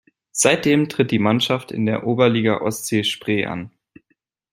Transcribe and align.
Seitdem 0.31 0.89
tritt 0.89 1.11
die 1.11 1.19
Mannschaft 1.19 1.71
in 1.71 1.85
der 1.85 2.07
Oberliga 2.07 2.61
Ostsee-Spree 2.61 3.45
an. 3.45 3.69